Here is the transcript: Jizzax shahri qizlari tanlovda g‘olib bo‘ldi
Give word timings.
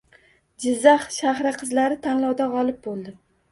Jizzax 0.65 1.05
shahri 1.19 1.53
qizlari 1.61 2.01
tanlovda 2.09 2.51
g‘olib 2.57 2.83
bo‘ldi 2.89 3.17